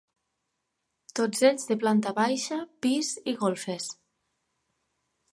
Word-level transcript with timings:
Tots 1.17 1.41
ells 1.49 1.67
de 1.71 1.75
planta 1.83 2.13
baixa, 2.19 2.57
pis 2.85 3.11
i 3.33 3.35
golfes. 3.43 3.91